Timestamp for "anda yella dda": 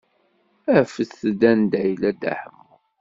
1.51-2.33